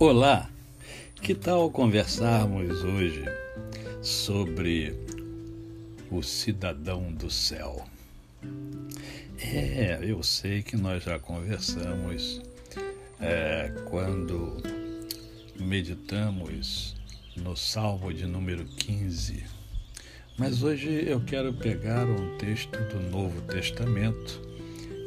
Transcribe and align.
Olá, 0.00 0.48
que 1.20 1.34
tal 1.34 1.68
conversarmos 1.72 2.84
hoje 2.84 3.24
sobre 4.00 4.94
o 6.08 6.22
cidadão 6.22 7.12
do 7.12 7.28
céu? 7.28 7.84
É, 9.40 9.98
eu 10.00 10.22
sei 10.22 10.62
que 10.62 10.76
nós 10.76 11.02
já 11.02 11.18
conversamos 11.18 12.40
é, 13.18 13.72
quando 13.90 14.62
meditamos 15.58 16.94
no 17.34 17.56
Salmo 17.56 18.14
de 18.14 18.24
número 18.24 18.66
15, 18.66 19.42
mas 20.38 20.62
hoje 20.62 21.06
eu 21.08 21.20
quero 21.24 21.52
pegar 21.54 22.06
um 22.06 22.38
texto 22.38 22.78
do 22.84 23.00
Novo 23.10 23.40
Testamento 23.48 24.40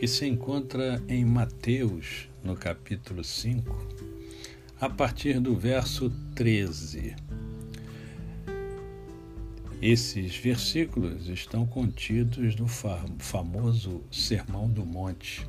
que 0.00 0.08
se 0.08 0.26
encontra 0.26 1.02
em 1.06 1.26
Mateus, 1.26 2.26
no 2.42 2.56
capítulo 2.56 3.22
5 3.22 4.07
a 4.80 4.88
partir 4.88 5.40
do 5.40 5.56
verso 5.56 6.08
13. 6.36 7.16
Esses 9.82 10.36
versículos 10.36 11.28
estão 11.28 11.66
contidos 11.66 12.54
no 12.54 12.68
famoso 12.68 14.02
Sermão 14.10 14.68
do 14.68 14.86
Monte, 14.86 15.44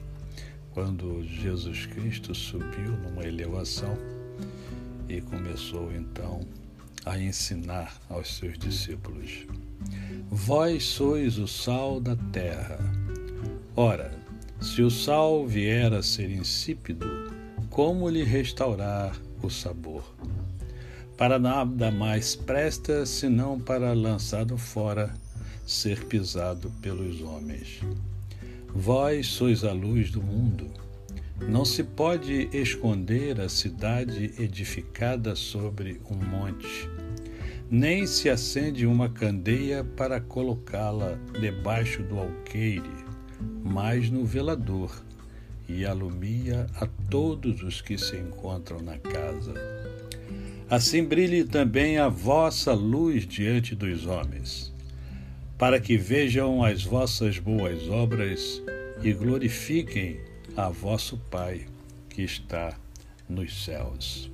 quando 0.72 1.24
Jesus 1.24 1.86
Cristo 1.86 2.34
subiu 2.34 2.92
numa 3.04 3.24
elevação 3.24 3.96
e 5.08 5.22
começou 5.22 5.94
então 5.94 6.42
a 7.06 7.20
ensinar 7.20 8.02
aos 8.10 8.36
seus 8.36 8.58
discípulos: 8.58 9.46
Vós 10.28 10.84
sois 10.84 11.38
o 11.38 11.48
sal 11.48 12.00
da 12.00 12.16
terra. 12.32 12.80
Ora, 13.76 14.12
se 14.60 14.82
o 14.82 14.90
sal 14.90 15.46
vier 15.46 15.94
a 15.94 16.02
ser 16.02 16.32
insípido, 16.32 17.39
como 17.70 18.10
lhe 18.10 18.24
restaurar 18.24 19.16
o 19.42 19.50
sabor. 19.50 20.04
Para 21.18 21.38
nada 21.38 21.92
mais 21.92 22.36
presta 22.36 23.06
senão 23.06 23.60
para 23.60 23.94
lançado 23.94 24.58
fora, 24.58 25.14
ser 25.66 26.06
pisado 26.06 26.72
pelos 26.82 27.22
homens. 27.22 27.82
Vós 28.74 29.28
sois 29.28 29.64
a 29.64 29.72
luz 29.72 30.12
do 30.12 30.22
mundo. 30.22 30.68
Não 31.48 31.64
se 31.64 31.84
pode 31.84 32.50
esconder 32.52 33.40
a 33.40 33.48
cidade 33.48 34.34
edificada 34.38 35.36
sobre 35.36 36.02
um 36.10 36.16
monte, 36.16 36.90
nem 37.72 38.06
se 38.06 38.30
acende 38.30 38.86
uma 38.86 39.10
candeia 39.10 39.84
para 39.84 40.20
colocá-la 40.20 41.18
debaixo 41.40 42.04
do 42.04 42.20
alqueire, 42.20 43.06
mas 43.64 44.10
no 44.10 44.26
velador 44.26 44.92
e 45.70 45.86
alumia 45.86 46.66
a 46.76 46.88
todos 47.10 47.62
os 47.62 47.80
que 47.80 47.98
se 47.98 48.18
encontram 48.18 48.82
na 48.82 48.98
casa. 48.98 49.54
Assim 50.68 51.04
brilhe 51.04 51.44
também 51.44 51.98
a 52.00 52.10
vossa 52.10 52.74
luz 52.74 53.26
diante 53.28 53.76
dos 53.76 54.08
homens, 54.08 54.74
para 55.58 55.80
que 55.80 55.96
vejam 55.96 56.64
as 56.64 56.84
vossas 56.84 57.38
boas 57.38 57.88
obras 57.88 58.62
e 59.04 59.14
glorifiquem 59.14 60.20
a 60.58 60.70
vosso 60.70 61.18
Pai 61.30 61.66
que 62.10 62.24
está 62.24 62.76
nos 63.28 63.64
céus. 63.64 64.30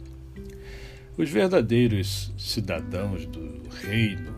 Os 1.17 1.29
verdadeiros 1.29 2.31
cidadãos 2.37 3.25
do 3.25 3.69
reino 3.69 4.33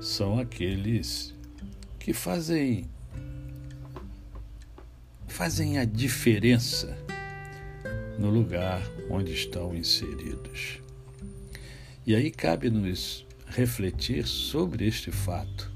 são 0.00 0.38
aqueles 0.38 1.34
que 1.98 2.12
fazem 2.12 2.86
fazem 5.40 5.78
a 5.78 5.86
diferença 5.86 6.94
no 8.18 8.28
lugar 8.28 8.82
onde 9.08 9.32
estão 9.32 9.74
inseridos. 9.74 10.82
E 12.06 12.14
aí 12.14 12.30
cabe-nos 12.30 13.26
refletir 13.46 14.26
sobre 14.26 14.86
este 14.86 15.10
fato. 15.10 15.72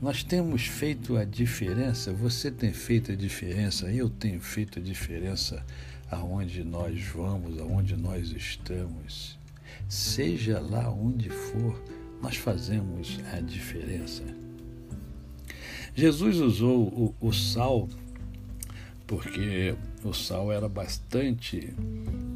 Nós 0.00 0.22
temos 0.22 0.66
feito 0.66 1.16
a 1.16 1.24
diferença, 1.24 2.12
você 2.12 2.48
tem 2.48 2.72
feito 2.72 3.10
a 3.10 3.16
diferença, 3.16 3.90
eu 3.90 4.08
tenho 4.08 4.40
feito 4.40 4.78
a 4.78 4.82
diferença 4.82 5.66
aonde 6.08 6.62
nós 6.62 7.02
vamos, 7.06 7.58
aonde 7.58 7.96
nós 7.96 8.30
estamos. 8.30 9.36
Seja 9.88 10.60
lá 10.60 10.88
onde 10.88 11.28
for, 11.28 11.82
nós 12.22 12.36
fazemos 12.36 13.18
a 13.32 13.40
diferença. 13.40 14.22
Jesus 15.92 16.36
usou 16.36 16.86
o, 16.86 17.14
o 17.20 17.32
sal 17.32 17.88
porque 19.08 19.74
o 20.04 20.12
sal 20.12 20.52
era 20.52 20.68
bastante, 20.68 21.74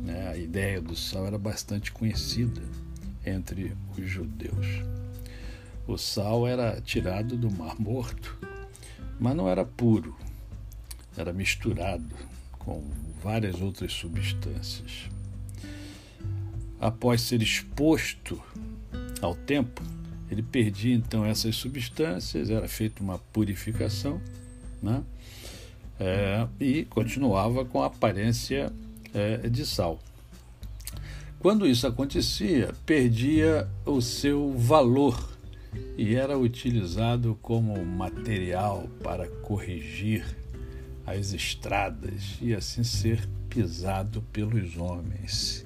né, 0.05 0.31
a 0.31 0.37
ideia 0.39 0.81
do 0.81 0.97
sal 0.97 1.27
era 1.27 1.39
bastante 1.39 1.93
conhecida 1.93 2.63
entre 3.25 3.77
os 3.97 4.09
judeus. 4.09 4.67
O 5.87 5.99
sal 5.99 6.49
era 6.49 6.81
tirado 6.81 7.37
do 7.37 7.51
Mar 7.51 7.79
Morto, 7.79 8.39
mas 9.21 9.37
não 9.37 9.49
era 9.49 9.67
puro, 9.67 10.17
era 11.15 11.31
misturado 11.31 12.17
com 12.59 12.83
várias 13.23 13.61
outras 13.61 13.93
substâncias. 13.93 15.11
Após 16.81 17.21
ser 17.21 17.43
exposto 17.43 18.43
ao 19.21 19.35
tempo, 19.35 19.83
ele 20.31 20.43
perdia 20.43 20.95
então 20.95 21.23
essas 21.23 21.55
substâncias, 21.55 22.49
era 22.49 22.67
feita 22.67 23.03
uma 23.03 23.19
purificação, 23.19 24.19
né? 24.83 25.05
É, 26.03 26.49
e 26.59 26.85
continuava 26.87 27.65
com 27.65 27.81
aparência 27.81 28.73
é, 29.15 29.49
de 29.49 29.65
sal. 29.65 30.01
Quando 31.39 31.65
isso 31.67 31.87
acontecia, 31.87 32.75
perdia 32.85 33.69
o 33.87 34.01
seu 34.01 34.53
valor 34.53 35.31
e 35.97 36.15
era 36.15 36.37
utilizado 36.37 37.39
como 37.41 37.85
material 37.85 38.89
para 39.03 39.29
corrigir 39.29 40.25
as 41.07 41.33
estradas 41.33 42.37
e 42.41 42.53
assim 42.53 42.83
ser 42.83 43.29
pisado 43.49 44.23
pelos 44.33 44.77
homens. 44.77 45.65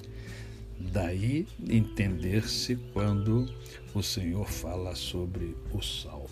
Daí 0.79 1.47
entender-se 1.67 2.77
quando 2.93 3.47
o 3.95 4.03
Senhor 4.03 4.47
fala 4.47 4.95
sobre 4.95 5.57
o 5.73 5.81
sal. 5.81 6.26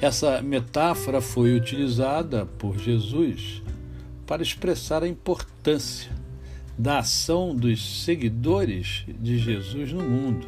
Essa 0.00 0.40
metáfora 0.42 1.20
foi 1.20 1.54
utilizada 1.54 2.46
por 2.46 2.78
Jesus 2.78 3.62
para 4.26 4.42
expressar 4.42 5.02
a 5.02 5.08
importância 5.08 6.12
da 6.78 7.00
ação 7.00 7.56
dos 7.56 8.04
seguidores 8.04 9.04
de 9.08 9.38
Jesus 9.38 9.92
no 9.92 10.02
mundo. 10.02 10.46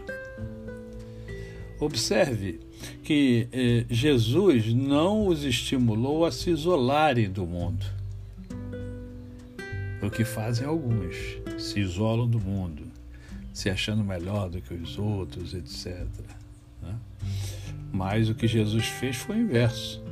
Observe 1.81 2.61
que 3.03 3.49
eh, 3.51 3.85
Jesus 3.89 4.73
não 4.73 5.27
os 5.27 5.45
estimulou 5.45 6.25
a 6.25 6.31
se 6.31 6.51
isolarem 6.51 7.31
do 7.31 7.47
mundo. 7.47 7.85
O 10.03 10.09
que 10.11 10.25
fazem 10.25 10.67
alguns, 10.67 11.17
se 11.59 11.81
isolam 11.81 12.29
do 12.29 12.39
mundo, 12.39 12.85
se 13.53 13.69
achando 13.69 14.05
melhor 14.05 14.49
do 14.49 14.61
que 14.61 14.73
os 14.73 14.99
outros, 14.99 15.55
etc. 15.55 16.07
Mas 17.93 18.29
o 18.29 18.35
que 18.35 18.47
Jesus 18.47 18.87
fez 18.87 19.17
foi 19.17 19.37
o 19.37 19.41
inverso. 19.41 20.03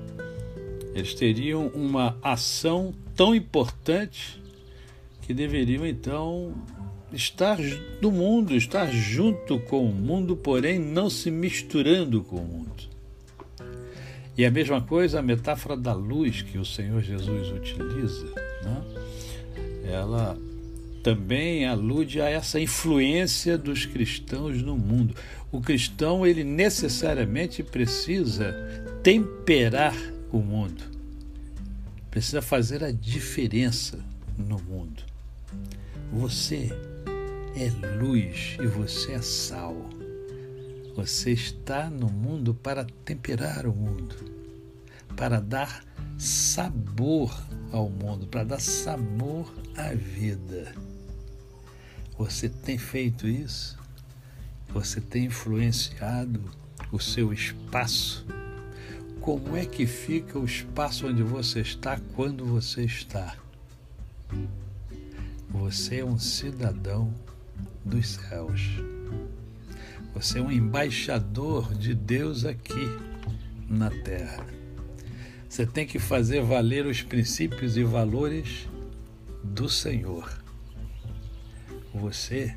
Eles 0.94 1.14
teriam 1.14 1.68
uma 1.68 2.16
ação 2.22 2.92
tão 3.14 3.34
importante 3.34 4.42
que 5.22 5.32
deveriam 5.32 5.86
então 5.86 6.54
estar 7.12 7.58
no 8.00 8.10
mundo, 8.10 8.54
estar 8.54 8.90
junto 8.90 9.58
com 9.60 9.84
o 9.84 9.92
mundo, 9.92 10.36
porém 10.36 10.78
não 10.78 11.08
se 11.08 11.30
misturando 11.30 12.22
com 12.22 12.36
o 12.36 12.44
mundo. 12.44 12.88
E 14.36 14.44
a 14.44 14.50
mesma 14.50 14.80
coisa 14.80 15.18
a 15.18 15.22
metáfora 15.22 15.76
da 15.76 15.92
luz 15.92 16.42
que 16.42 16.58
o 16.58 16.64
Senhor 16.64 17.02
Jesus 17.02 17.50
utiliza, 17.50 18.26
né? 18.62 18.82
ela 19.84 20.38
também 21.02 21.66
alude 21.66 22.20
a 22.20 22.28
essa 22.28 22.60
influência 22.60 23.56
dos 23.56 23.86
cristãos 23.86 24.62
no 24.62 24.76
mundo. 24.76 25.14
O 25.50 25.60
cristão, 25.60 26.26
ele 26.26 26.44
necessariamente 26.44 27.62
precisa 27.62 28.54
temperar 29.02 29.96
o 30.30 30.38
mundo, 30.38 30.82
precisa 32.10 32.42
fazer 32.42 32.84
a 32.84 32.92
diferença 32.92 33.98
no 34.36 34.58
mundo. 34.60 35.02
Você 36.12 36.70
é 37.56 37.70
luz 37.96 38.56
e 38.60 38.66
você 38.66 39.12
é 39.12 39.22
sal. 39.22 39.88
Você 40.94 41.30
está 41.30 41.88
no 41.88 42.08
mundo 42.08 42.52
para 42.52 42.84
temperar 43.04 43.66
o 43.66 43.72
mundo, 43.72 44.16
para 45.16 45.40
dar 45.40 45.84
sabor 46.18 47.32
ao 47.70 47.88
mundo, 47.88 48.26
para 48.26 48.42
dar 48.42 48.60
sabor 48.60 49.52
à 49.78 49.94
vida. 49.94 50.74
Você 52.18 52.48
tem 52.48 52.76
feito 52.76 53.28
isso? 53.28 53.78
Você 54.70 55.00
tem 55.00 55.26
influenciado 55.26 56.42
o 56.90 56.98
seu 56.98 57.32
espaço? 57.32 58.26
Como 59.20 59.56
é 59.56 59.64
que 59.64 59.86
fica 59.86 60.38
o 60.38 60.44
espaço 60.44 61.06
onde 61.06 61.22
você 61.22 61.60
está 61.60 61.98
quando 62.16 62.44
você 62.44 62.84
está? 62.84 63.36
Você 65.48 66.00
é 66.00 66.04
um 66.04 66.18
cidadão 66.18 67.14
dos 67.84 68.08
céus. 68.08 68.62
Você 70.12 70.40
é 70.40 70.42
um 70.42 70.50
embaixador 70.50 71.72
de 71.74 71.94
Deus 71.94 72.44
aqui 72.44 72.86
na 73.68 73.90
terra. 73.90 74.44
Você 75.48 75.64
tem 75.64 75.86
que 75.86 75.98
fazer 75.98 76.42
valer 76.42 76.84
os 76.84 77.02
princípios 77.02 77.76
e 77.76 77.84
valores 77.84 78.66
do 79.42 79.68
Senhor. 79.68 80.30
Você 81.94 82.54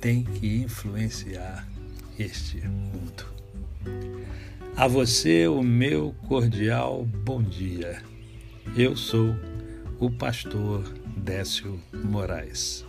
tem 0.00 0.24
que 0.24 0.56
influenciar 0.56 1.68
este 2.18 2.66
mundo. 2.66 3.24
A 4.76 4.88
você, 4.88 5.46
o 5.46 5.62
meu 5.62 6.14
cordial 6.26 7.04
bom 7.04 7.42
dia. 7.42 8.02
Eu 8.76 8.96
sou 8.96 9.34
o 10.00 10.10
pastor 10.10 10.82
Décio 11.16 11.80
Moraes. 11.92 12.84